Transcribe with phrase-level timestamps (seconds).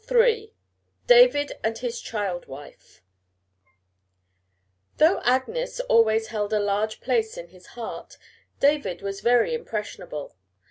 [0.11, 0.51] III
[1.05, 3.03] DAVID AND HIS CHILD WIFE
[4.97, 8.17] Though Agnes always held a large place in his heart,
[8.59, 10.33] David was very impressionable.